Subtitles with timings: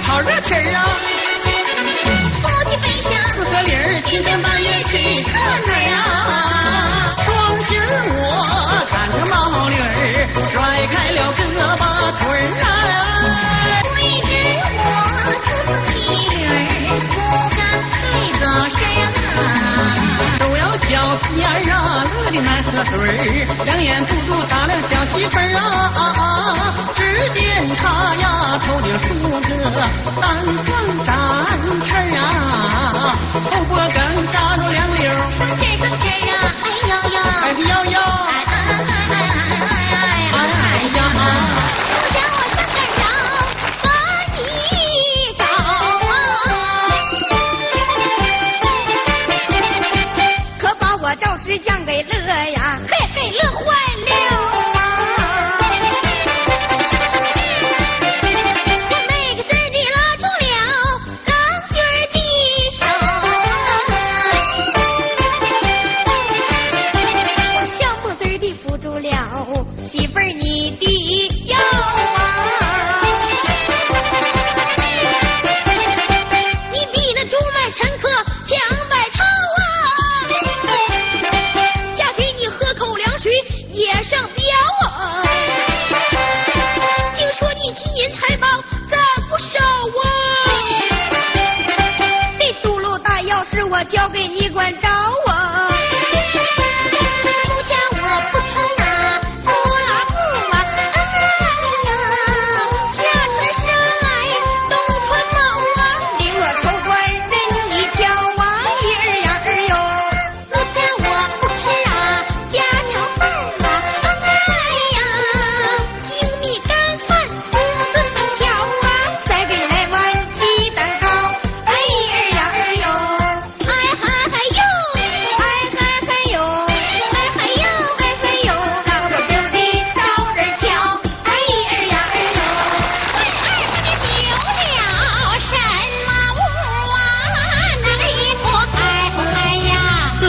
[0.00, 0.84] 炒热天啊。
[2.42, 3.12] 夫妻分享
[3.44, 7.14] 和理儿今天半月去看哪呀？
[7.24, 8.53] 双喜儿
[22.34, 29.40] 的难喝水，两眼不住打量小媳妇儿啊，只见他呀头顶梳个
[30.20, 31.14] 三寸展
[31.84, 33.16] 翅啊，
[33.50, 33.78] 后脖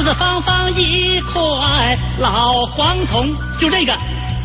[0.05, 1.41] 四四方方一块
[2.19, 3.97] 老黄铜，就这个，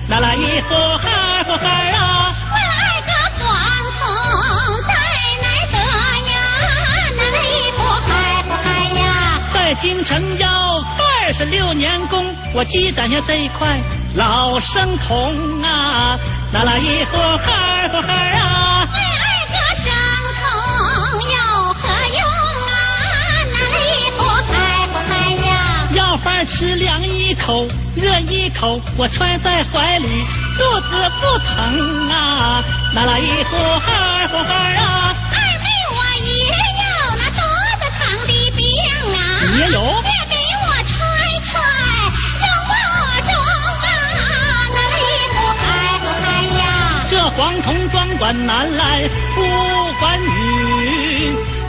[0.09, 3.51] 拿来一盒孩盒孩啊，问二哥黄
[3.99, 4.03] 铜
[4.89, 4.95] 在
[5.43, 5.77] 哪得
[6.31, 6.35] 呀？
[7.15, 7.77] 那个衣服
[8.07, 8.69] 开不开
[9.01, 9.39] 呀？
[9.53, 13.79] 在京城要二十六年功，我积攒下这一块
[14.15, 16.17] 老生铜啊，
[16.55, 18.89] 拿来一盒孩盒孩啊，
[26.23, 27.67] 饭吃凉一口，
[27.97, 30.07] 热一口，我揣在怀里，
[30.59, 32.63] 肚子不疼啊，
[32.95, 35.65] 拿来一盒孩盒孩啊，二妹
[35.95, 36.31] 我也
[36.85, 36.85] 有
[37.17, 37.41] 那肚
[37.81, 38.61] 子疼的病
[39.15, 39.19] 啊！
[39.47, 40.93] 你也有别给我揣
[41.45, 41.51] 揣，
[42.41, 42.71] 让我
[43.23, 43.33] 中
[44.21, 44.23] 啊！
[44.75, 45.65] 那个衣服开
[46.01, 46.27] 不开
[46.59, 46.63] 呀？
[47.09, 49.39] 这黄铜专管男来，不
[49.99, 50.29] 管女，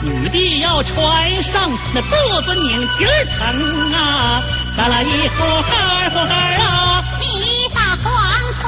[0.02, 4.42] 女的要穿上那肚子拧蹄儿疼啊，
[4.76, 8.12] 拿来一盒孩盒孩啊，你把黄
[8.60, 8.66] 铜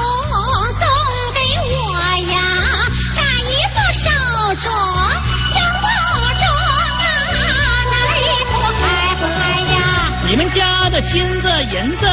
[0.79, 0.81] 送
[1.33, 1.99] 给我
[2.31, 2.39] 呀，
[3.15, 4.07] 那衣服手
[4.61, 4.63] 镯
[5.51, 5.85] 用不
[6.39, 6.43] 中
[7.03, 7.03] 啊！
[7.91, 8.83] 那个衣服开
[9.15, 9.37] 不开
[9.75, 9.77] 呀？
[10.25, 12.05] 你们家的金子银子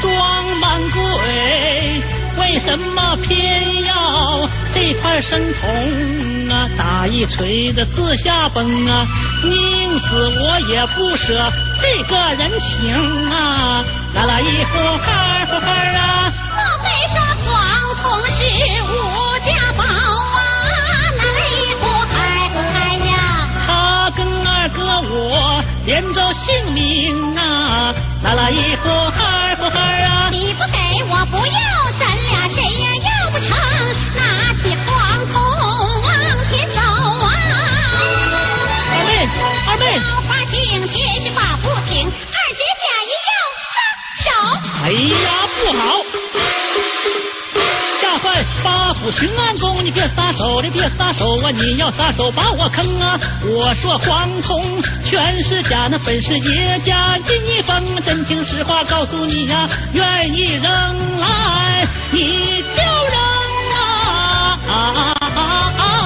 [0.00, 0.10] 装
[0.58, 2.02] 满柜，
[2.38, 6.68] 为什么偏要这块生铜啊？
[6.76, 9.06] 打一锤子四下崩啊！
[9.44, 11.50] 宁死我也不舍
[11.80, 12.94] 这个人情
[13.30, 13.84] 啊！
[14.14, 16.32] 来来一盒孩盒孩啊！
[48.62, 53.18] 八府巡安公你别撒手你别撒手啊你要撒手把我坑啊！
[53.44, 63.16] 我说黄铜全是假那本是爷家金一封真情实话告诉你呀愿意扔来你就扔
[63.76, 65.99] 啊啊啊啊。